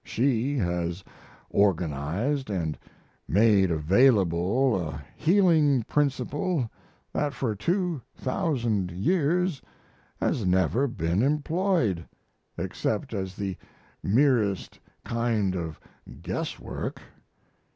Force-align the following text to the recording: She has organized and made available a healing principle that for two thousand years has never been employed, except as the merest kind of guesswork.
She 0.03 0.57
has 0.57 1.03
organized 1.51 2.49
and 2.49 2.75
made 3.27 3.69
available 3.69 4.75
a 4.89 5.03
healing 5.15 5.83
principle 5.83 6.67
that 7.13 7.35
for 7.35 7.53
two 7.55 8.01
thousand 8.15 8.89
years 8.89 9.61
has 10.19 10.43
never 10.43 10.87
been 10.87 11.21
employed, 11.21 12.03
except 12.57 13.13
as 13.13 13.35
the 13.35 13.55
merest 14.01 14.79
kind 15.05 15.53
of 15.55 15.79
guesswork. 16.23 16.99